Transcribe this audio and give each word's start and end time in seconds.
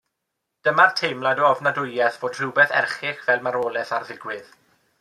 Dyma'r 0.67 0.93
teimlad 0.99 1.41
o 1.43 1.45
ofnadwyaeth 1.49 2.17
fod 2.23 2.39
rhywbeth 2.39 2.73
erchyll 2.81 3.23
fel 3.29 3.45
marwolaeth 3.49 3.93
ar 3.99 4.09
ddigwydd. 4.09 4.49